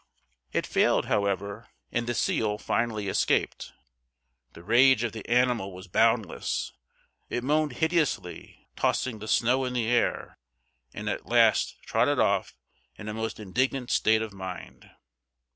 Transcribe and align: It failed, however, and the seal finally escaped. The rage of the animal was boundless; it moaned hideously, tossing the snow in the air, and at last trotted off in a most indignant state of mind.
It 0.51 0.65
failed, 0.65 1.05
however, 1.05 1.67
and 1.91 2.07
the 2.07 2.15
seal 2.15 2.57
finally 2.57 3.07
escaped. 3.07 3.71
The 4.53 4.63
rage 4.63 5.03
of 5.03 5.11
the 5.11 5.29
animal 5.29 5.71
was 5.71 5.87
boundless; 5.87 6.73
it 7.29 7.43
moaned 7.43 7.73
hideously, 7.73 8.67
tossing 8.75 9.19
the 9.19 9.27
snow 9.27 9.63
in 9.63 9.73
the 9.73 9.85
air, 9.85 10.39
and 10.91 11.07
at 11.07 11.27
last 11.27 11.75
trotted 11.83 12.17
off 12.17 12.55
in 12.95 13.09
a 13.09 13.13
most 13.13 13.39
indignant 13.39 13.91
state 13.91 14.23
of 14.23 14.33
mind. 14.33 14.89